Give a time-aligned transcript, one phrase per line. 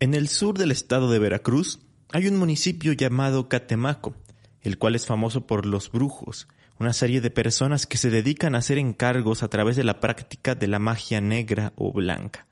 [0.00, 1.80] En el sur del estado de Veracruz
[2.12, 4.14] hay un municipio llamado Catemaco,
[4.62, 6.46] el cual es famoso por los brujos,
[6.78, 10.54] una serie de personas que se dedican a hacer encargos a través de la práctica
[10.54, 12.46] de la magia negra o blanca,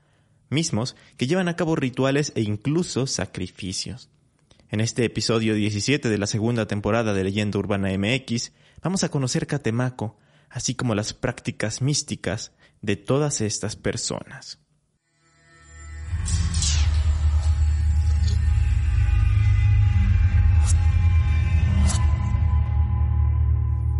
[0.50, 4.10] mismos que llevan a cabo rituales e incluso sacrificios.
[4.68, 8.50] En este episodio 17 de la segunda temporada de Leyenda Urbana MX,
[8.82, 10.18] vamos a conocer Catemaco,
[10.50, 12.50] así como las prácticas místicas
[12.82, 14.65] de todas estas personas.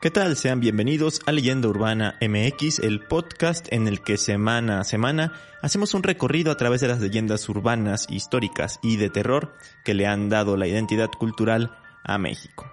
[0.00, 0.34] ¿Qué tal?
[0.38, 5.92] Sean bienvenidos a Leyenda Urbana MX, el podcast en el que semana a semana hacemos
[5.92, 9.52] un recorrido a través de las leyendas urbanas, históricas y de terror
[9.84, 12.72] que le han dado la identidad cultural a México.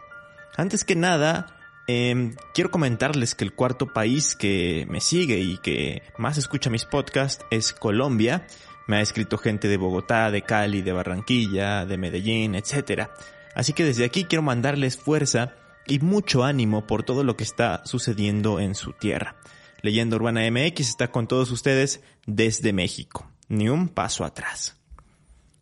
[0.56, 1.48] Antes que nada,
[1.88, 6.86] em, quiero comentarles que el cuarto país que me sigue y que más escucha mis
[6.86, 8.48] podcasts es Colombia.
[8.88, 13.10] Me ha escrito gente de Bogotá, de Cali, de Barranquilla, de Medellín, etc.
[13.54, 15.56] Así que desde aquí quiero mandarles fuerza
[15.88, 19.36] y mucho ánimo por todo lo que está sucediendo en su tierra.
[19.82, 23.30] Leyenda Urbana MX está con todos ustedes desde México.
[23.50, 24.76] Ni un paso atrás.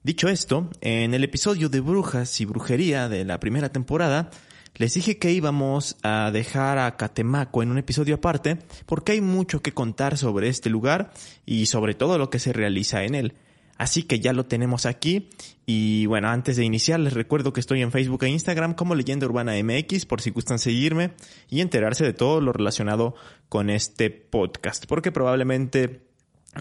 [0.04, 4.30] Dicho esto, en el episodio de Brujas y Brujería de la primera temporada,
[4.76, 9.62] les dije que íbamos a dejar a Catemaco en un episodio aparte porque hay mucho
[9.62, 11.12] que contar sobre este lugar
[11.46, 13.34] y sobre todo lo que se realiza en él.
[13.78, 15.30] Así que ya lo tenemos aquí.
[15.66, 19.26] Y bueno, antes de iniciar les recuerdo que estoy en Facebook e Instagram como Leyenda
[19.26, 21.12] Urbana MX por si gustan seguirme
[21.50, 23.16] y enterarse de todo lo relacionado
[23.50, 24.86] con este podcast.
[24.86, 26.08] Porque probablemente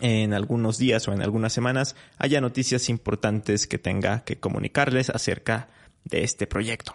[0.00, 5.68] en algunos días o en algunas semanas haya noticias importantes que tenga que comunicarles acerca
[6.04, 6.94] de este proyecto.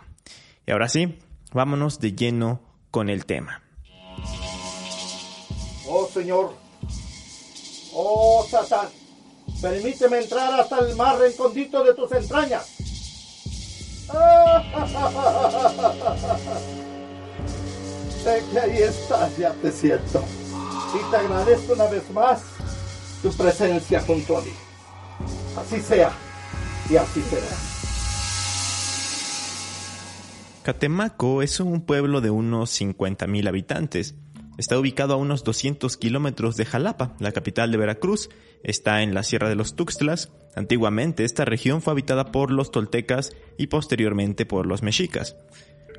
[0.68, 1.18] Y ahora sí,
[1.53, 3.62] vámonos de lleno con el tema.
[5.88, 6.56] Oh Señor,
[7.94, 8.90] oh Satán
[9.62, 12.66] Permíteme entrar hasta el más recondito de tus entrañas.
[18.24, 20.24] Sé que ahí estás, ya te siento.
[20.94, 22.42] Y te agradezco una vez más
[23.22, 24.52] tu presencia junto a mí.
[25.58, 26.12] Así sea
[26.90, 27.48] y así será.
[30.64, 34.16] Catemaco es un pueblo de unos 50.000 habitantes
[34.59, 38.30] Está ubicado a unos 200 kilómetros de Jalapa, la capital de Veracruz.
[38.62, 40.34] Está en la Sierra de los Tuxtlas.
[40.53, 45.38] Antiguamente esta región fue habitada por los toltecas y posteriormente por los mexicas.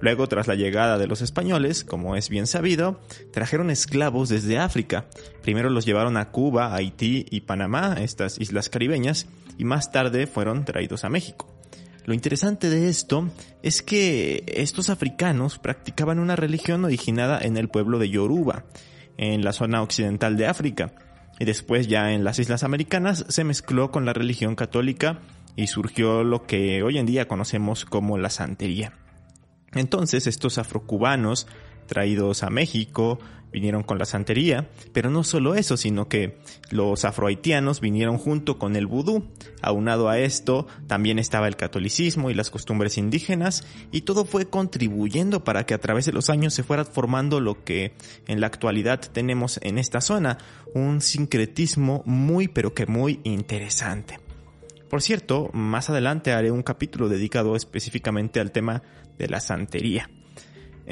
[0.02, 3.00] Luego, tras la llegada de los españoles, como es bien sabido,
[3.32, 5.06] trajeron esclavos desde África.
[5.40, 9.26] Primero los llevaron a Cuba, Haití y Panamá, estas islas caribeñas,
[9.56, 11.59] y más tarde fueron traídos a México.
[12.06, 13.30] Lo interesante de esto
[13.62, 18.64] es que estos africanos practicaban una religión originada en el pueblo de Yoruba,
[19.16, 20.92] en la zona occidental de África,
[21.38, 25.20] y después ya en las Islas Americanas se mezcló con la religión católica
[25.56, 28.92] y surgió lo que hoy en día conocemos como la santería.
[29.72, 31.46] Entonces estos afrocubanos
[31.90, 33.18] traídos a México,
[33.52, 36.38] vinieron con la santería, pero no solo eso, sino que
[36.70, 39.24] los afrohaitianos vinieron junto con el vudú.
[39.60, 45.42] Aunado a esto, también estaba el catolicismo y las costumbres indígenas, y todo fue contribuyendo
[45.42, 47.94] para que a través de los años se fuera formando lo que
[48.28, 50.38] en la actualidad tenemos en esta zona,
[50.72, 54.20] un sincretismo muy pero que muy interesante.
[54.88, 58.84] Por cierto, más adelante haré un capítulo dedicado específicamente al tema
[59.18, 60.08] de la santería.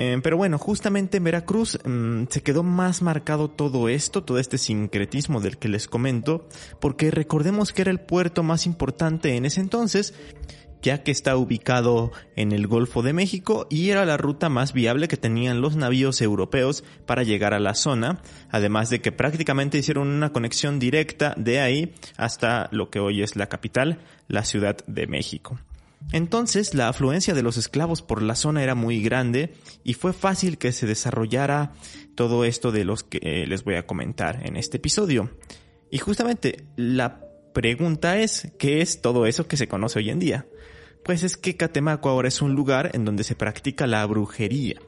[0.00, 4.56] Eh, pero bueno, justamente en Veracruz mm, se quedó más marcado todo esto, todo este
[4.56, 6.47] sincretismo del que les comento,
[6.81, 10.14] porque recordemos que era el puerto más importante en ese entonces,
[10.82, 15.09] ya que está ubicado en el Golfo de México y era la ruta más viable
[15.09, 20.06] que tenían los navíos europeos para llegar a la zona, además de que prácticamente hicieron
[20.06, 23.98] una conexión directa de ahí hasta lo que hoy es la capital,
[24.28, 25.59] la Ciudad de México.
[26.12, 29.54] Entonces la afluencia de los esclavos por la zona era muy grande
[29.84, 31.72] y fue fácil que se desarrollara
[32.15, 35.30] todo esto de los que eh, les voy a comentar en este episodio.
[35.91, 37.21] Y justamente la
[37.53, 40.47] pregunta es, ¿qué es todo eso que se conoce hoy en día?
[41.04, 44.80] Pues es que Catemaco ahora es un lugar en donde se practica la brujería.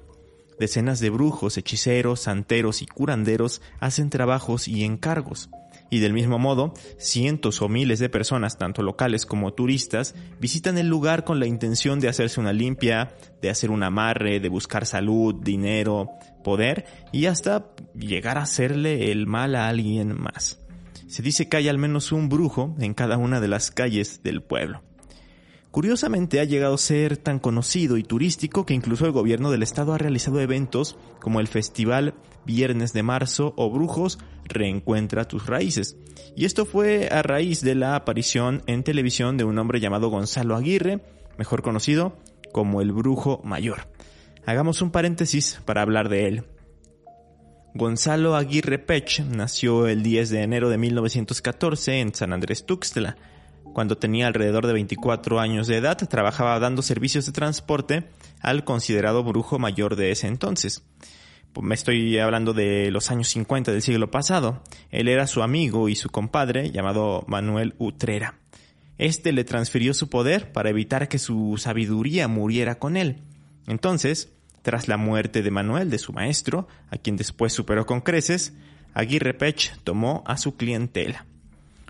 [0.59, 5.49] Decenas de brujos, hechiceros, santeros y curanderos hacen trabajos y encargos.
[5.91, 10.89] Y del mismo modo, cientos o miles de personas, tanto locales como turistas, visitan el
[10.89, 15.35] lugar con la intención de hacerse una limpia, de hacer un amarre, de buscar salud,
[15.35, 16.11] dinero,
[16.45, 20.61] poder y hasta llegar a hacerle el mal a alguien más.
[21.09, 24.43] Se dice que hay al menos un brujo en cada una de las calles del
[24.43, 24.83] pueblo.
[25.71, 29.93] Curiosamente ha llegado a ser tan conocido y turístico que incluso el gobierno del estado
[29.93, 32.15] ha realizado eventos como el Festival
[32.45, 35.97] Viernes de Marzo o Brujos Reencuentra tus Raíces.
[36.35, 40.57] Y esto fue a raíz de la aparición en televisión de un hombre llamado Gonzalo
[40.57, 41.03] Aguirre,
[41.39, 42.17] mejor conocido
[42.53, 43.87] como el Brujo Mayor.
[44.47, 46.45] Hagamos un paréntesis para hablar de él.
[47.75, 53.17] Gonzalo Aguirre Pech nació el 10 de enero de 1914 en San Andrés Tuxtla
[53.81, 58.05] cuando tenía alrededor de 24 años de edad, trabajaba dando servicios de transporte
[58.43, 60.83] al considerado brujo mayor de ese entonces.
[61.55, 64.63] Pues, me estoy hablando de los años 50 del siglo pasado.
[64.91, 68.35] Él era su amigo y su compadre llamado Manuel Utrera.
[68.99, 73.23] Este le transfirió su poder para evitar que su sabiduría muriera con él.
[73.67, 74.31] Entonces,
[74.61, 78.53] tras la muerte de Manuel, de su maestro, a quien después superó con creces,
[78.93, 81.25] Aguirre Pech tomó a su clientela.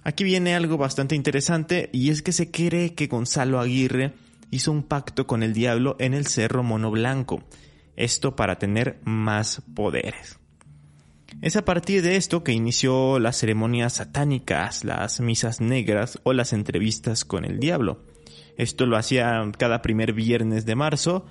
[0.02, 4.12] Aquí viene algo bastante interesante y es que se cree que Gonzalo Aguirre
[4.50, 7.42] hizo un pacto con el diablo en el Cerro Mono Blanco,
[7.96, 10.38] esto para tener más poderes.
[11.42, 16.52] Es a partir de esto que inició las ceremonias satánicas, las misas negras o las
[16.52, 18.02] entrevistas con el diablo.
[18.56, 21.26] Esto lo hacía cada primer viernes de marzo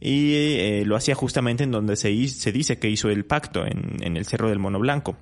[0.00, 4.16] y eh, lo hacía justamente en donde se, dice que hizo el pacto, en, en
[4.16, 5.16] el Cerro del Mono Blanco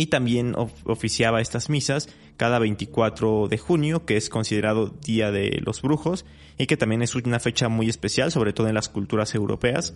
[0.00, 0.54] y también
[0.84, 2.08] oficiaba estas misas
[2.38, 6.24] cada 24 de junio, que es considerado Día de los Brujos
[6.56, 9.92] y que también es una fecha muy especial, sobre todo en las culturas europeas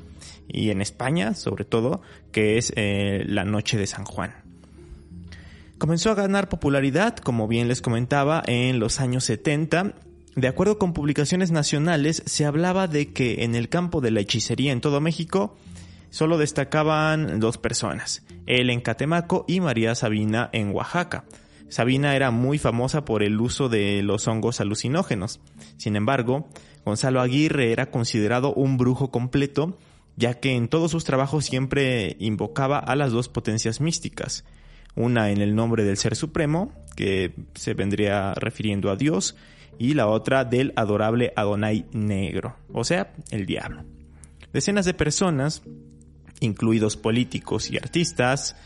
[0.46, 2.02] y en España, sobre todo,
[2.32, 4.34] que es eh, la Noche de San Juan.
[5.78, 9.94] Comenzó a ganar popularidad, como bien les comentaba, en los años 70
[10.36, 14.72] de acuerdo con publicaciones nacionales, se hablaba de que en el campo de la hechicería
[14.72, 15.56] en todo México
[16.14, 21.25] solo destacaban dos personas, él en Catemaco y María Sabina en Oaxaca.
[21.69, 25.40] Sabina era muy famosa por el uso de los hongos alucinógenos.
[25.76, 26.49] Sin embargo,
[26.84, 29.76] Gonzalo Aguirre era considerado un brujo completo,
[30.14, 34.44] ya que en todos sus trabajos siempre invocaba a las dos potencias místicas,
[34.94, 39.34] una en el nombre del Ser Supremo, que se vendría refiriendo a Dios,
[39.81, 43.82] y la otra del adorable Adonai Negro, o sea, el diablo.
[44.52, 45.64] Decenas de personas
[46.44, 48.56] incluidos políticos y artistas,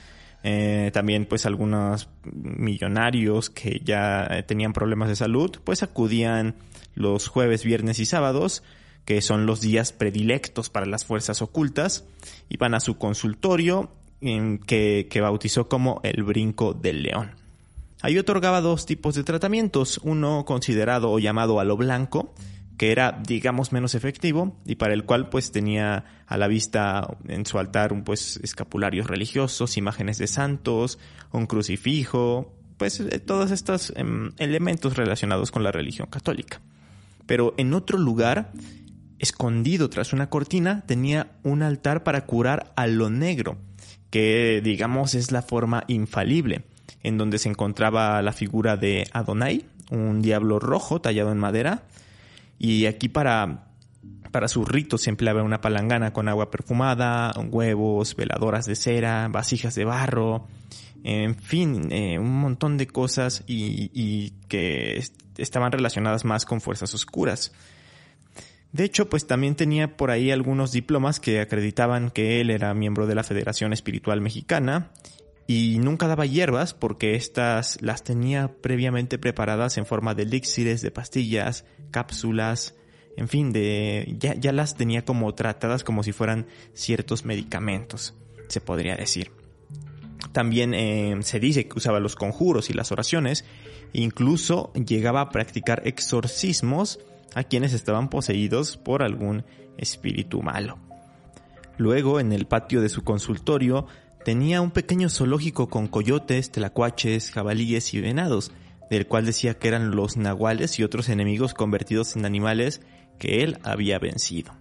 [0.43, 6.55] eh, también pues algunos millonarios que ya eh, tenían problemas de salud, pues acudían
[6.95, 8.63] los jueves, viernes y sábados,
[9.05, 12.05] que son los días predilectos para las fuerzas ocultas,
[12.49, 13.91] iban a su consultorio
[14.21, 17.31] que, que bautizó como el brinco del león.
[18.01, 22.35] Ahí otorgaba dos tipos de tratamientos, uno considerado o llamado a lo blanco,
[22.79, 27.45] que era, digamos, menos efectivo y para el cual pues tenía a la vista en
[27.45, 30.99] su altar un pues escapularios religiosos, imágenes de santos,
[31.33, 36.61] un crucifijo, pues eh, todos estos em, elementos relacionados con la religión católica.
[37.27, 38.53] Pero en otro lugar,
[39.19, 43.59] escondido tras una cortina, tenía un altar para curar a lo negro,
[44.11, 46.63] que digamos es la forma infalible,
[47.03, 51.83] en donde se encontraba la figura de Adonai, un diablo rojo tallado en madera,
[52.59, 53.69] y aquí para,
[54.31, 59.75] para sus ritos se empleaba una palangana con agua perfumada, huevos, veladoras de cera, vasijas
[59.75, 60.47] de barro,
[61.05, 65.03] en fin, eh, un montón de cosas y, y que
[65.37, 67.53] estaban relacionadas más con fuerzas oscuras.
[68.73, 73.07] De hecho, pues también tenía por ahí algunos diplomas que acreditaban que él era miembro
[73.07, 74.91] de la Federación Espiritual Mexicana
[75.51, 80.91] y nunca daba hierbas porque estas las tenía previamente preparadas en forma de elixires, de
[80.91, 82.75] pastillas, cápsulas,
[83.17, 88.15] en fin, de ya, ya las tenía como tratadas como si fueran ciertos medicamentos,
[88.49, 89.33] se podría decir.
[90.33, 93.47] También eh, se dice que usaba los conjuros y las oraciones,
[93.95, 97.01] incluso llegaba a practicar exorcismos
[97.35, 99.47] a quienes estaban poseídos por algún
[99.79, 100.79] espíritu malo.
[101.79, 103.87] Luego, en el patio de su consultorio,
[104.29, 108.53] tenía un pequeño zoológico con coyotes, telacuaches, jabalíes y venados,
[108.91, 112.83] del cual decía que eran los nahuales y otros enemigos convertidos en animales
[113.19, 114.53] que él había vencido.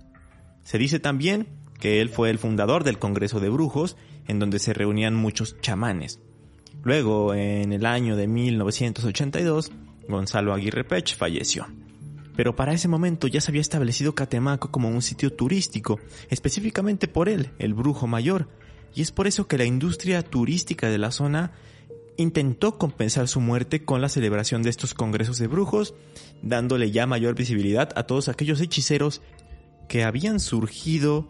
[0.64, 1.50] Se dice también
[1.82, 6.22] que él fue el fundador del Congreso de Brujos, en donde se reunían muchos chamanes.
[6.82, 9.74] Luego, en el año de 1982,
[10.08, 11.68] Gonzalo Aguirre Pech falleció.
[12.38, 17.28] Pero para ese momento ya se había establecido Catemaco como un sitio turístico, específicamente por
[17.28, 18.48] él, el brujo mayor,
[18.96, 21.52] y es por eso que la industria turística de la zona
[22.18, 25.94] intentó compensar su muerte con la celebración de estos congresos de brujos,
[26.42, 29.22] dándole ya mayor visibilidad a todos aquellos hechiceros
[29.88, 31.28] que habían surgido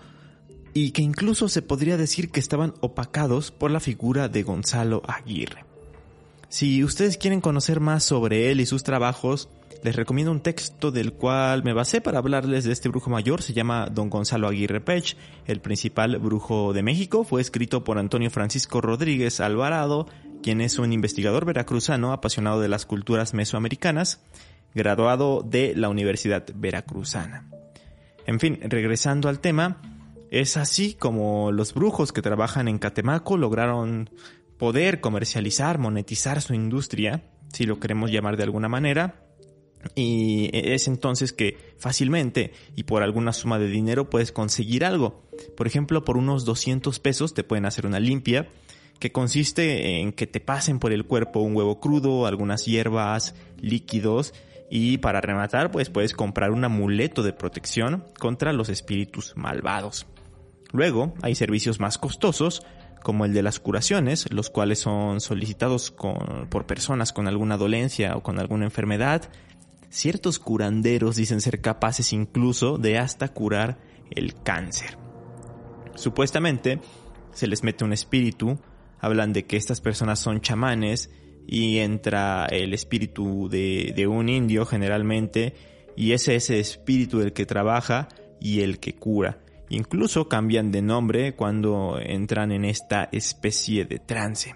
[0.73, 5.65] y que incluso se podría decir que estaban opacados por la figura de Gonzalo Aguirre.
[6.49, 9.49] Si ustedes quieren conocer más sobre él y sus trabajos,
[9.83, 13.41] les recomiendo un texto del cual me basé para hablarles de este brujo mayor.
[13.41, 17.23] Se llama Don Gonzalo Aguirre Pech, el principal brujo de México.
[17.23, 20.07] Fue escrito por Antonio Francisco Rodríguez Alvarado,
[20.41, 24.21] quien es un investigador veracruzano apasionado de las culturas mesoamericanas,
[24.73, 27.49] graduado de la Universidad Veracruzana.
[28.25, 29.81] En fin, regresando al tema,
[30.31, 34.09] es así como los brujos que trabajan en Catemaco lograron
[34.57, 39.26] poder comercializar, monetizar su industria, si lo queremos llamar de alguna manera,
[39.95, 45.23] y es entonces que fácilmente y por alguna suma de dinero puedes conseguir algo.
[45.55, 48.49] Por ejemplo, por unos 200 pesos te pueden hacer una limpia
[48.99, 54.33] que consiste en que te pasen por el cuerpo un huevo crudo, algunas hierbas, líquidos
[54.69, 60.07] y para rematar pues puedes comprar un amuleto de protección contra los espíritus malvados.
[60.73, 62.63] Luego hay servicios más costosos
[63.03, 68.21] como el de las curaciones, los cuales son solicitados por personas con alguna dolencia o
[68.21, 69.29] con alguna enfermedad.
[69.89, 73.79] Ciertos curanderos dicen ser capaces incluso de hasta curar
[74.11, 74.97] el cáncer.
[75.95, 76.79] Supuestamente
[77.31, 78.59] se les mete un espíritu,
[78.99, 81.09] hablan de que estas personas son chamanes
[81.47, 85.55] y entra el espíritu de, un indio generalmente
[85.95, 88.09] y es ese espíritu el que trabaja
[88.41, 89.39] y el que cura.
[89.69, 94.55] Incluso cambian de nombre cuando entran en esta especie de trance.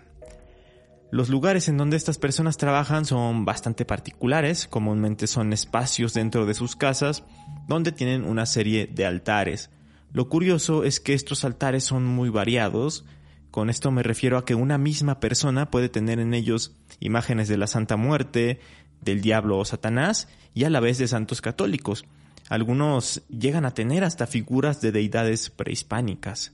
[1.11, 6.53] Los lugares en donde estas personas trabajan son bastante particulares, comúnmente son espacios dentro de
[6.53, 7.25] sus casas
[7.67, 9.69] donde tienen una serie de altares.
[10.13, 13.03] Lo curioso es que estos altares son muy variados,
[13.51, 17.57] con esto me refiero a que una misma persona puede tener en ellos imágenes de
[17.57, 18.61] la Santa Muerte,
[19.01, 22.05] del diablo o Satanás y a la vez de santos católicos.
[22.47, 26.53] Algunos llegan a tener hasta figuras de deidades prehispánicas.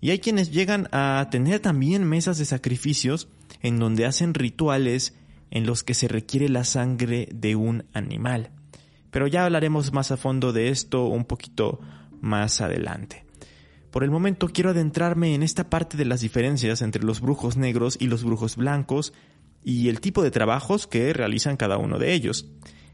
[0.00, 3.28] Y hay quienes llegan a tener también mesas de sacrificios
[3.62, 5.14] en donde hacen rituales
[5.50, 8.50] en los que se requiere la sangre de un animal.
[9.10, 11.80] Pero ya hablaremos más a fondo de esto un poquito
[12.20, 13.24] más adelante.
[13.90, 17.96] Por el momento quiero adentrarme en esta parte de las diferencias entre los brujos negros
[17.98, 19.14] y los brujos blancos
[19.64, 22.46] y el tipo de trabajos que realizan cada uno de ellos.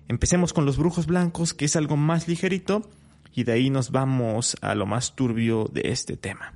[0.09, 2.89] Empecemos con los brujos blancos, que es algo más ligerito,
[3.35, 6.55] y de ahí nos vamos a lo más turbio de este tema.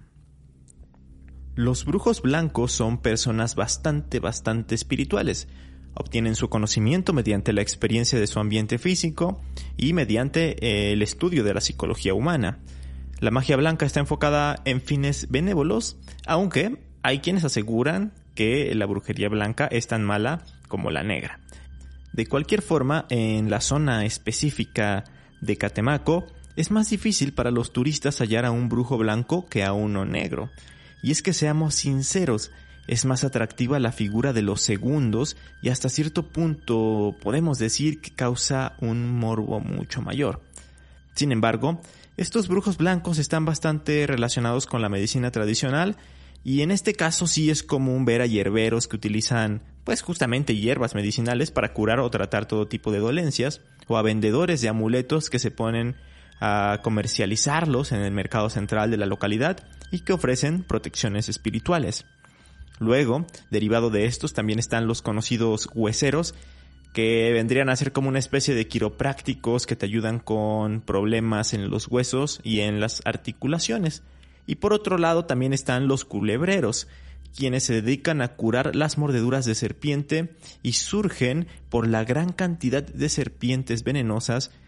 [1.58, 5.48] Los brujos blancos son personas bastante, bastante espirituales.
[5.94, 9.40] Obtienen su conocimiento mediante la experiencia de su ambiente físico
[9.76, 12.60] y mediante eh, el estudio de la psicología humana.
[13.18, 19.28] La magia blanca está enfocada en fines benévolos, aunque hay quienes aseguran que la brujería
[19.28, 21.40] blanca es tan mala como la negra.
[22.12, 25.02] De cualquier forma, en la zona específica
[25.40, 26.24] de Catemaco,
[26.54, 30.50] es más difícil para los turistas hallar a un brujo blanco que a uno negro.
[31.02, 32.50] Y es que seamos sinceros,
[32.88, 38.10] es más atractiva la figura de los segundos y hasta cierto punto podemos decir que
[38.10, 40.40] causa un morbo mucho mayor.
[41.14, 41.80] Sin embargo,
[42.16, 45.96] estos brujos blancos están bastante relacionados con la medicina tradicional
[46.44, 50.94] y en este caso sí es común ver a hierberos que utilizan pues justamente hierbas
[50.94, 55.38] medicinales para curar o tratar todo tipo de dolencias, o a vendedores de amuletos que
[55.38, 55.96] se ponen
[56.40, 59.58] a comercializarlos en el mercado central de la localidad
[59.90, 62.04] y que ofrecen protecciones espirituales.
[62.78, 66.34] Luego, derivado de estos, también están los conocidos hueseros,
[66.92, 71.70] que vendrían a ser como una especie de quiroprácticos que te ayudan con problemas en
[71.70, 74.02] los huesos y en las articulaciones.
[74.46, 76.88] Y por otro lado también están los culebreros,
[77.36, 82.82] quienes se dedican a curar las mordeduras de serpiente y surgen por la gran cantidad
[82.82, 84.50] de serpientes venenosas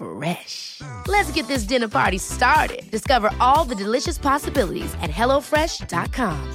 [0.00, 0.80] Fresh.
[1.06, 2.90] Let's get this dinner party started.
[2.90, 6.54] Discover all the delicious possibilities at hellofresh.com.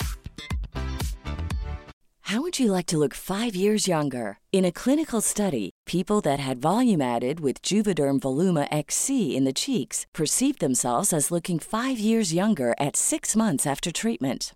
[2.29, 4.39] How would you like to look five years younger?
[4.51, 9.53] In a clinical study, people that had volume added with Juvederm Voluma XC in the
[9.53, 14.55] cheeks perceived themselves as looking five years younger at six months after treatment.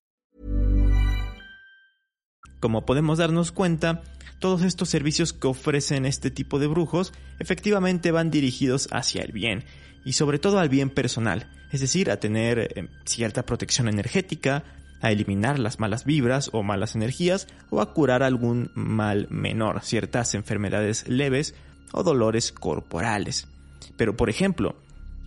[2.61, 4.03] Como podemos darnos cuenta,
[4.39, 9.65] todos estos servicios que ofrecen este tipo de brujos efectivamente van dirigidos hacia el bien
[10.05, 14.63] y sobre todo al bien personal, es decir, a tener eh, cierta protección energética,
[15.01, 20.35] a eliminar las malas vibras o malas energías o a curar algún mal menor, ciertas
[20.35, 21.55] enfermedades leves
[21.91, 23.47] o dolores corporales.
[23.97, 24.75] Pero por ejemplo,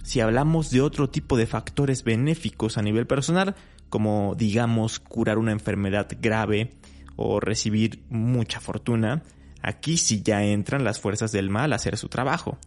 [0.05, 3.57] si hablamos de otro tipo de factores benéficos a nivel personal,
[3.89, 6.71] como digamos curar una enfermedad grave,
[7.17, 9.23] o recibir mucha fortuna,
[9.63, 12.59] aquí sí ya entran las fuerzas del mal a hacer su trabajo.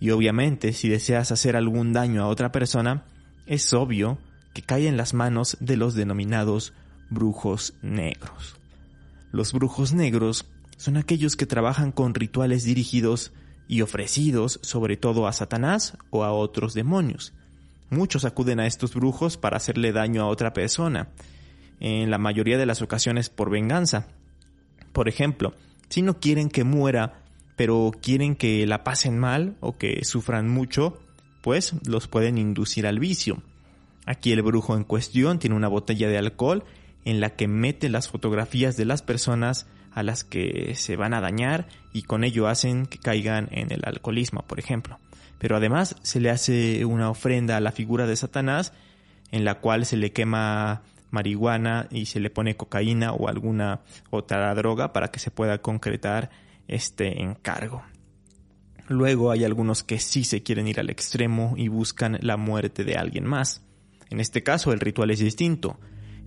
[0.00, 3.04] Y obviamente, si deseas hacer algún daño a otra persona,
[3.46, 4.18] es obvio
[4.52, 6.72] que cae en las manos de los denominados
[7.10, 8.56] brujos negros.
[9.32, 13.32] Los brujos negros son aquellos que trabajan con rituales dirigidos
[13.68, 17.32] y ofrecidos sobre todo a Satanás o a otros demonios.
[17.90, 21.08] Muchos acuden a estos brujos para hacerle daño a otra persona,
[21.80, 24.08] en la mayoría de las ocasiones por venganza.
[24.92, 25.54] Por ejemplo,
[25.88, 27.22] si no quieren que muera,
[27.56, 30.98] pero quieren que la pasen mal o que sufran mucho,
[31.42, 33.42] pues los pueden inducir al vicio.
[34.04, 36.64] Aquí el brujo en cuestión tiene una botella de alcohol
[37.04, 41.20] en la que mete las fotografías de las personas a las que se van a
[41.20, 44.98] dañar y con ello hacen que caigan en el alcoholismo, por ejemplo.
[45.38, 48.72] Pero además se le hace una ofrenda a la figura de Satanás
[49.32, 54.54] en la cual se le quema marihuana y se le pone cocaína o alguna otra
[54.54, 56.30] droga para que se pueda concretar
[56.68, 57.82] este encargo.
[58.88, 62.96] Luego hay algunos que sí se quieren ir al extremo y buscan la muerte de
[62.96, 63.62] alguien más.
[64.10, 65.78] En este caso el ritual es distinto.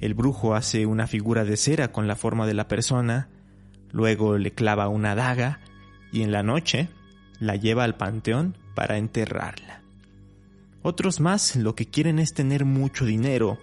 [0.02, 3.30] El brujo hace una figura de cera con la forma de la persona,
[3.92, 5.60] luego le clava una daga
[6.12, 6.89] y en la noche
[7.39, 9.82] la lleva al panteón para enterrarla.
[10.82, 13.58] Otros más lo que quieren es tener mucho dinero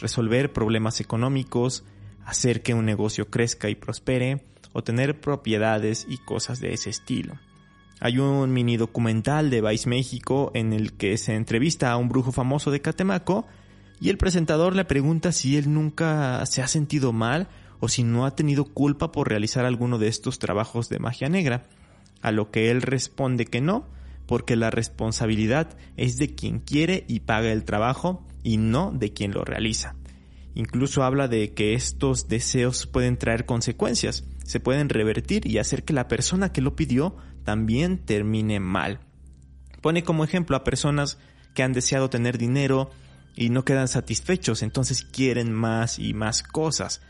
[0.00, 1.84] resolver problemas económicos,
[2.24, 7.38] hacer que un negocio crezca y prospere, o tener propiedades y cosas de ese estilo.
[8.00, 12.32] Hay un mini documental de Vice México en el que se entrevista a un brujo
[12.32, 13.46] famoso de Catemaco
[14.00, 18.24] y el presentador le pregunta si él nunca se ha sentido mal o si no
[18.24, 21.64] ha tenido culpa por realizar alguno de estos trabajos de magia negra,
[22.22, 23.86] a lo que él responde que no,
[24.26, 29.32] porque la responsabilidad es de quien quiere y paga el trabajo y no de quien
[29.32, 29.96] lo realiza.
[30.54, 35.92] Incluso habla de que estos deseos pueden traer consecuencias, se pueden revertir y hacer que
[35.92, 39.00] la persona que lo pidió también termine mal.
[39.80, 41.18] Pone como ejemplo a personas
[41.54, 42.90] que han deseado tener dinero
[43.36, 47.00] y no quedan satisfechos, entonces quieren más y más cosas.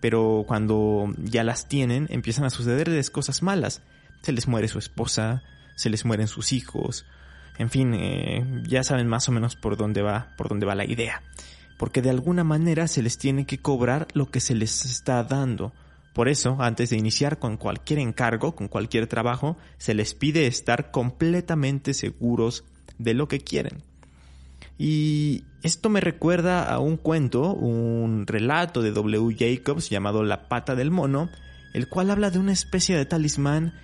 [0.00, 3.82] Pero cuando ya las tienen, empiezan a sucederles cosas malas.
[4.22, 5.42] Se les muere su esposa,
[5.76, 7.06] se les mueren sus hijos.
[7.60, 10.86] En fin, eh, ya saben más o menos por dónde va, por dónde va la
[10.86, 11.22] idea.
[11.76, 15.74] Porque de alguna manera se les tiene que cobrar lo que se les está dando.
[16.14, 20.90] Por eso, antes de iniciar con cualquier encargo, con cualquier trabajo, se les pide estar
[20.90, 22.64] completamente seguros
[22.96, 23.82] de lo que quieren.
[24.78, 29.36] Y esto me recuerda a un cuento, un relato de W.
[29.38, 31.28] Jacobs llamado La pata del mono,
[31.74, 33.74] el cual habla de una especie de talismán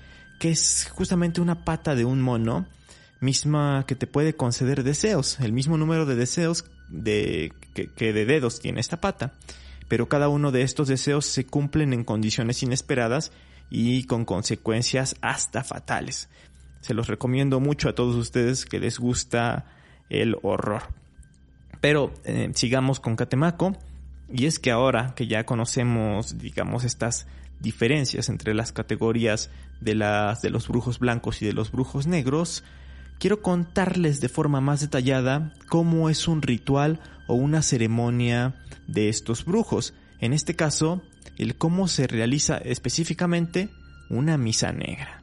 [0.41, 2.65] que es justamente una pata de un mono,
[3.21, 8.61] misma que te puede conceder deseos, el mismo número de deseos de, que, de dedos
[8.61, 9.33] tiene esta pata,
[9.89, 13.33] pero cada uno de estos deseos se cumplen en condiciones inesperadas
[13.71, 16.29] y con consecuencias hasta fatales.
[16.81, 19.67] Se los recomiendo mucho a todos ustedes que les gusta
[20.09, 20.83] el horror.
[21.81, 23.77] Pero eh, sigamos con Catemaco.
[24.33, 27.27] Y es que ahora que ya conocemos, digamos, estas
[27.61, 29.51] diferencias entre las categorías
[29.81, 32.65] de, las, de los brujos blancos y de los brujos negros,
[33.19, 38.55] quiero contarles de forma más detallada cómo es un ritual o una ceremonia
[38.87, 39.95] de estos brujos.
[40.21, 41.03] En este caso,
[41.39, 43.69] el cómo se realiza específicamente
[44.09, 45.23] una misa negra.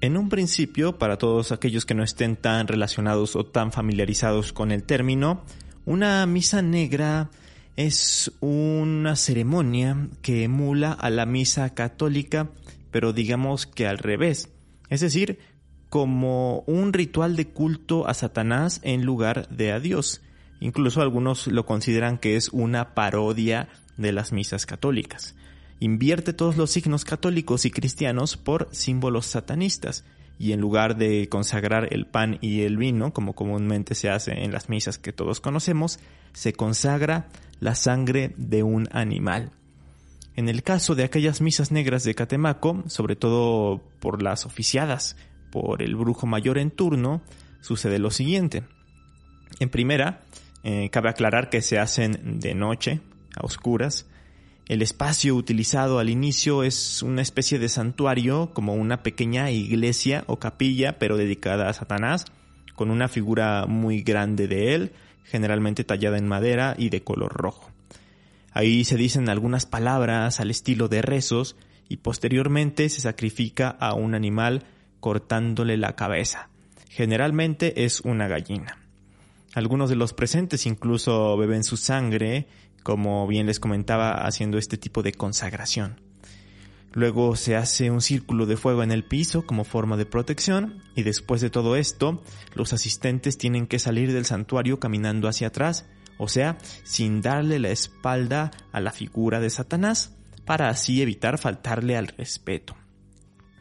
[0.00, 4.70] En un principio, para todos aquellos que no estén tan relacionados o tan familiarizados con
[4.70, 5.44] el término,
[5.86, 7.30] una misa negra
[7.76, 12.50] es una ceremonia que emula a la misa católica,
[12.90, 14.50] pero digamos que al revés.
[14.90, 15.38] Es decir,
[15.94, 20.22] como un ritual de culto a Satanás en lugar de a Dios.
[20.58, 25.36] Incluso algunos lo consideran que es una parodia de las misas católicas.
[25.78, 30.04] Invierte todos los signos católicos y cristianos por símbolos satanistas
[30.36, 34.50] y en lugar de consagrar el pan y el vino, como comúnmente se hace en
[34.50, 36.00] las misas que todos conocemos,
[36.32, 37.28] se consagra
[37.60, 39.52] la sangre de un animal.
[40.34, 45.14] En el caso de aquellas misas negras de Catemaco, sobre todo por las oficiadas
[45.54, 47.22] por el brujo mayor en turno,
[47.60, 48.64] sucede lo siguiente.
[49.60, 50.22] En primera,
[50.64, 53.00] eh, cabe aclarar que se hacen de noche,
[53.36, 54.04] a oscuras.
[54.66, 60.40] El espacio utilizado al inicio es una especie de santuario, como una pequeña iglesia o
[60.40, 62.24] capilla, pero dedicada a Satanás,
[62.74, 67.70] con una figura muy grande de él, generalmente tallada en madera y de color rojo.
[68.50, 71.54] Ahí se dicen algunas palabras al estilo de rezos
[71.88, 74.64] y posteriormente se sacrifica a un animal
[75.04, 76.48] cortándole la cabeza.
[76.88, 78.78] Generalmente es una gallina.
[79.52, 82.48] Algunos de los presentes incluso beben su sangre,
[82.82, 86.00] como bien les comentaba, haciendo este tipo de consagración.
[86.94, 91.02] Luego se hace un círculo de fuego en el piso como forma de protección y
[91.02, 92.22] después de todo esto,
[92.54, 95.84] los asistentes tienen que salir del santuario caminando hacia atrás
[96.16, 101.94] o sea, sin darle la espalda a la figura de Satanás, para así evitar faltarle
[101.98, 102.74] al respeto.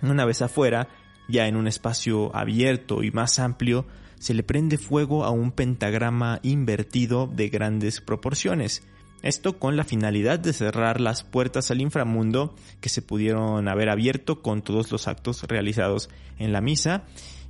[0.01, 0.87] Una vez afuera,
[1.27, 3.85] ya en un espacio abierto y más amplio,
[4.19, 8.83] se le prende fuego a un pentagrama invertido de grandes proporciones.
[9.21, 14.41] Esto con la finalidad de cerrar las puertas al inframundo que se pudieron haber abierto
[14.41, 16.09] con todos los actos realizados
[16.39, 17.03] en la misa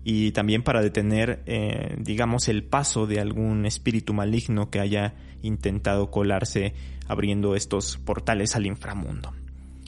[0.04, 6.12] y también para detener, eh, digamos, el paso de algún espíritu maligno que haya intentado
[6.12, 6.74] colarse
[7.08, 9.34] abriendo estos portales al inframundo.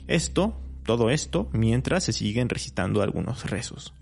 [0.08, 3.92] Esto, todo esto, mientras se siguen recitando algunos rezos.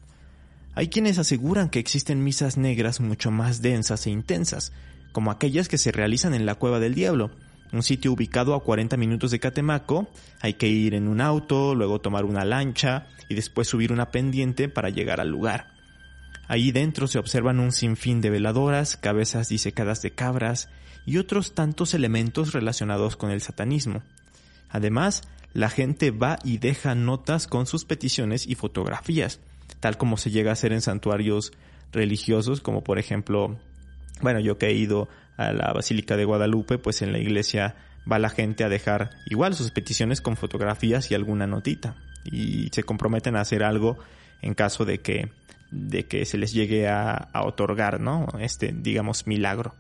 [0.75, 4.73] Hay quienes aseguran que existen misas negras mucho más densas e intensas,
[5.13, 7.31] como aquellas que se realizan en la Cueva del Diablo,
[7.73, 10.09] un sitio ubicado a 40 minutos de Catemaco,
[10.41, 14.69] hay que ir en un auto, luego tomar una lancha y después subir una pendiente
[14.69, 15.75] para llegar al lugar.
[16.47, 20.69] Ahí dentro se observan un sinfín de veladoras, cabezas disecadas de cabras
[21.07, 24.03] y otros tantos elementos relacionados con el satanismo.
[24.69, 25.23] Además,
[25.55, 29.41] la gente va y deja notas con sus peticiones y fotografías,
[29.81, 31.53] tal como se llega a hacer en santuarios
[31.93, 33.59] religiosos, como por ejemplo,
[34.21, 37.77] bueno, yo que he ido a la Basílica de Guadalupe, pues en la iglesia
[38.11, 42.83] va la gente a dejar igual sus peticiones con fotografías y alguna notita, y se
[42.83, 43.97] comprometen a hacer algo
[44.43, 45.31] en caso de que
[45.71, 48.29] de que se les llegue a, otorgar, ¿no?
[48.39, 49.75] Este, digamos, milagro.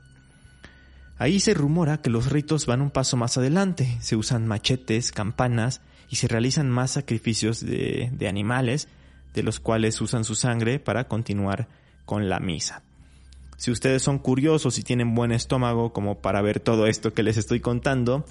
[1.16, 5.80] Ahí se rumora que los ritos van un paso más adelante, se usan machetes, campanas
[6.10, 8.88] y se realizan más sacrificios de, animales,
[9.32, 11.68] de los cuales usan su sangre para continuar
[12.04, 12.82] con la misa.
[13.56, 17.36] Si ustedes son curiosos y tienen buen estómago como para ver todo esto que les
[17.36, 18.26] estoy contando,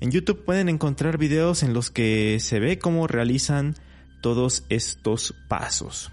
[0.00, 3.74] en YouTube pueden encontrar videos en los que se ve cómo realizan
[4.22, 6.12] todos estos pasos.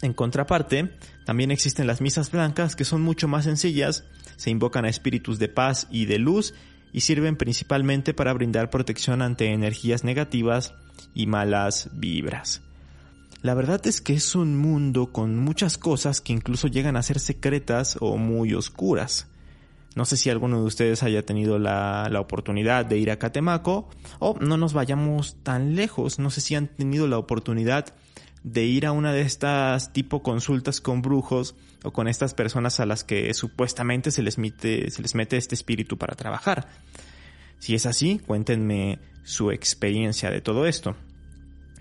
[0.00, 0.90] En contraparte,
[1.24, 4.04] también existen las misas blancas que son mucho más sencillas,
[4.36, 6.54] se invocan a espíritus de paz y de luz
[6.92, 10.74] y sirven principalmente para brindar protección ante energías negativas
[11.14, 12.62] y malas vibras.
[13.42, 17.18] La verdad es que es un mundo con muchas cosas que incluso llegan a ser
[17.18, 19.26] secretas o muy oscuras.
[19.96, 23.88] No sé si alguno de ustedes haya tenido la, la, oportunidad de ir a Catemaco
[24.18, 26.18] o no nos vayamos tan lejos.
[26.18, 27.94] No sé si han tenido la oportunidad
[28.44, 32.86] de ir a una de estas tipo consultas con brujos o con estas personas a
[32.86, 36.68] las que supuestamente se les mete, se les mete este espíritu para trabajar.
[37.58, 40.94] Si es así, cuéntenme su experiencia de todo esto.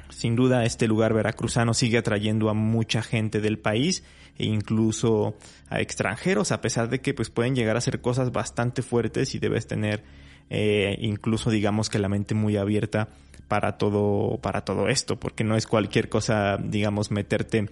[0.09, 4.03] Sin duda, este lugar veracruzano sigue atrayendo a mucha gente del país
[4.37, 5.35] e incluso
[5.69, 9.39] a extranjeros, a pesar de que pues pueden llegar a hacer cosas bastante fuertes y
[9.39, 10.03] debes tener
[10.49, 13.09] eh, incluso digamos que la mente muy abierta
[13.47, 17.69] para todo, para todo esto, porque no es cualquier cosa, digamos, meterte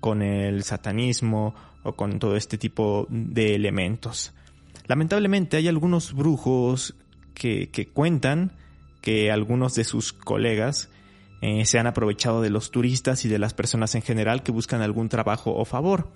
[0.00, 4.32] con el satanismo o con todo este tipo de elementos.
[4.86, 6.94] Lamentablemente hay algunos brujos
[7.34, 8.52] que, que cuentan
[9.00, 10.88] que algunos de sus colegas
[11.42, 14.80] eh, se han aprovechado de los turistas y de las personas en general que buscan
[14.80, 16.08] algún trabajo o favor.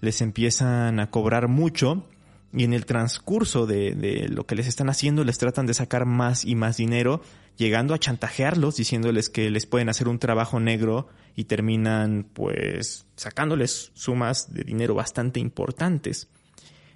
[0.00, 2.08] Les empiezan a cobrar mucho
[2.52, 6.04] y en el transcurso de, de, lo que les están haciendo les tratan de sacar
[6.04, 7.22] más y más dinero,
[7.56, 13.92] llegando a chantajearlos, diciéndoles que les pueden hacer un trabajo negro y terminan pues sacándoles
[13.94, 16.28] sumas de dinero bastante importantes.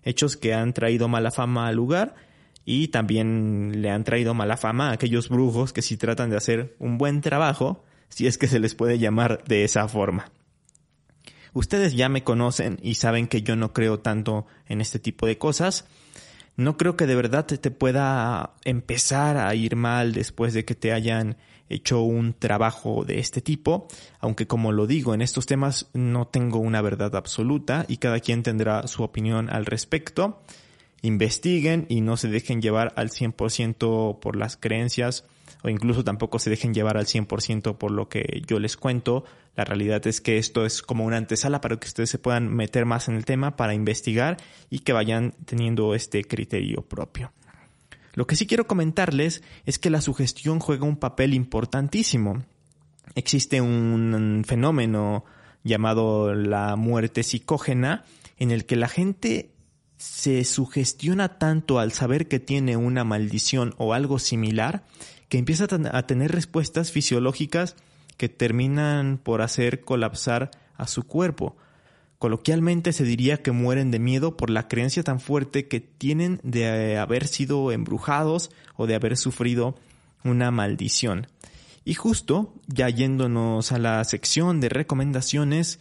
[0.02, 2.14] Hechos que han traído mala fama al lugar
[2.64, 6.74] y también le han traído mala fama a aquellos brujos que si tratan de hacer
[6.78, 10.30] un buen trabajo, si es que se les puede llamar de esa forma.
[11.54, 15.38] Ustedes ya me conocen y saben que yo no creo tanto en este tipo de
[15.38, 15.86] cosas.
[16.56, 20.92] No creo que de verdad te pueda empezar a ir mal después de que te
[20.92, 21.36] hayan
[21.68, 23.88] hecho un trabajo de este tipo,
[24.20, 28.42] aunque como lo digo, en estos temas no tengo una verdad absoluta y cada quien
[28.42, 30.42] tendrá su opinión al respecto.
[31.02, 35.24] Investiguen y no se dejen llevar al 100% por las creencias
[35.64, 39.24] o incluso tampoco se dejen llevar al 100% por lo que yo les cuento.
[39.56, 42.84] La realidad es que esto es como una antesala para que ustedes se puedan meter
[42.84, 44.36] más en el tema para investigar
[44.68, 47.32] y que vayan teniendo este criterio propio.
[48.12, 52.44] Lo que sí quiero comentarles es que la sugestión juega un papel importantísimo.
[53.14, 55.24] Existe un fenómeno
[55.62, 58.04] llamado la muerte psicógena
[58.36, 59.54] en el que la gente
[59.96, 64.84] se sugestiona tanto al saber que tiene una maldición o algo similar
[65.28, 67.76] que empieza a tener respuestas fisiológicas
[68.16, 71.56] que terminan por hacer colapsar a su cuerpo.
[72.18, 76.96] Coloquialmente se diría que mueren de miedo por la creencia tan fuerte que tienen de
[76.96, 79.74] haber sido embrujados o de haber sufrido
[80.22, 81.26] una maldición.
[81.84, 85.80] Y justo, ya yéndonos a la sección de recomendaciones,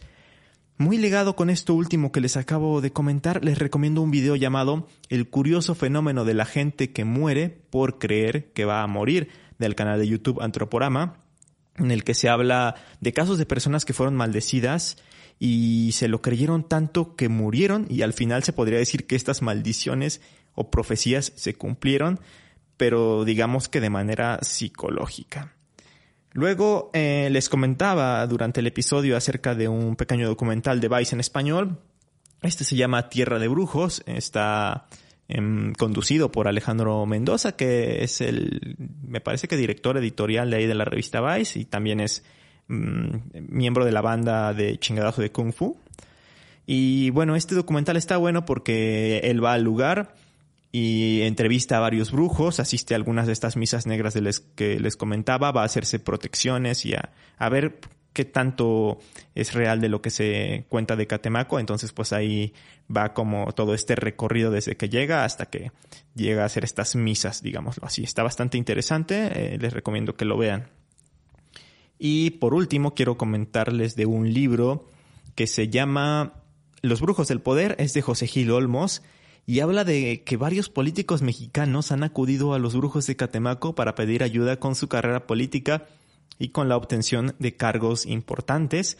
[0.76, 4.88] muy ligado con esto último que les acabo de comentar, les recomiendo un video llamado
[5.08, 9.76] El curioso fenómeno de la gente que muere por creer que va a morir del
[9.76, 11.20] canal de YouTube Antroporama,
[11.76, 14.96] en el que se habla de casos de personas que fueron maldecidas
[15.38, 19.42] y se lo creyeron tanto que murieron y al final se podría decir que estas
[19.42, 20.20] maldiciones
[20.54, 22.20] o profecías se cumplieron,
[22.76, 25.54] pero digamos que de manera psicológica.
[26.34, 31.20] Luego eh, les comentaba durante el episodio acerca de un pequeño documental de Vice en
[31.20, 31.78] español.
[32.42, 34.02] Este se llama Tierra de Brujos.
[34.06, 34.88] Está
[35.28, 40.66] em, conducido por Alejandro Mendoza, que es el, me parece que director editorial de ahí
[40.66, 42.24] de la revista Vice y también es
[42.66, 43.16] mm,
[43.50, 45.78] miembro de la banda de chingadazo de Kung Fu.
[46.66, 50.16] Y bueno, este documental está bueno porque él va al lugar,
[50.76, 54.80] y entrevista a varios brujos, asiste a algunas de estas misas negras de les que
[54.80, 57.78] les comentaba, va a hacerse protecciones y a, a, ver
[58.12, 58.98] qué tanto
[59.36, 61.60] es real de lo que se cuenta de Catemaco.
[61.60, 62.54] Entonces, pues ahí
[62.94, 65.70] va como todo este recorrido desde que llega hasta que
[66.16, 68.02] llega a hacer estas misas, digámoslo así.
[68.02, 70.70] Está bastante interesante, eh, les recomiendo que lo vean.
[72.00, 74.88] Y por último, quiero comentarles de un libro
[75.36, 76.42] que se llama
[76.82, 79.02] Los Brujos del Poder, es de José Gil Olmos
[79.46, 83.94] y habla de que varios políticos mexicanos han acudido a los brujos de Catemaco para
[83.94, 85.86] pedir ayuda con su carrera política
[86.38, 88.96] y con la obtención de cargos importantes.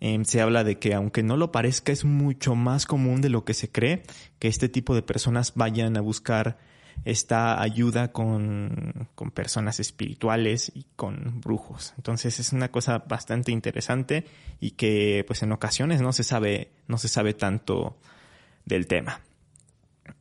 [0.00, 3.44] Em, se habla de que aunque no lo parezca es mucho más común de lo
[3.44, 4.02] que se cree
[4.38, 6.58] que este tipo de personas vayan a buscar
[7.04, 11.94] esta ayuda con, con personas espirituales y con brujos.
[11.96, 14.24] Entonces es una cosa bastante interesante
[14.60, 17.96] y que pues en ocasiones no se sabe, no se sabe tanto
[18.64, 19.20] del tema.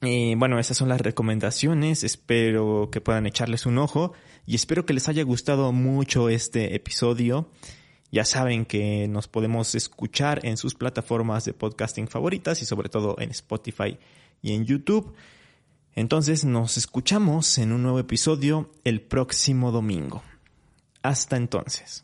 [0.02, 2.04] Y bueno, esas son las recomendaciones.
[2.04, 4.14] Espero que puedan echarles un ojo
[4.46, 7.50] y espero que les haya gustado mucho este episodio.
[8.12, 13.16] Ya saben que nos podemos escuchar en sus plataformas de podcasting favoritas y sobre todo
[13.20, 14.00] en Spotify
[14.42, 15.14] y en YouTube.
[15.96, 20.24] Entonces nos escuchamos en un nuevo episodio el próximo domingo.
[21.04, 22.04] Hasta entonces.